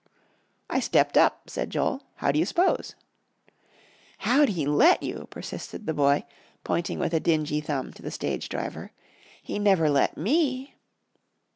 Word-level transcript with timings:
"I 0.67 0.79
stepped 0.79 1.15
up," 1.15 1.47
said 1.47 1.69
Joel; 1.69 2.01
"how'd 2.15 2.35
you 2.35 2.43
s'pose?" 2.43 2.95
"How'd 4.17 4.49
he 4.49 4.65
let 4.65 5.03
you?" 5.03 5.27
persisted 5.29 5.85
the 5.85 5.93
boy, 5.93 6.23
pointing 6.63 6.97
with 6.97 7.13
a 7.13 7.19
dingy 7.19 7.61
thumb 7.61 7.93
to 7.93 8.01
the 8.01 8.09
stage 8.09 8.49
driver. 8.49 8.93
"He 9.43 9.59
never 9.59 9.91
let 9.91 10.17
me." 10.17 10.73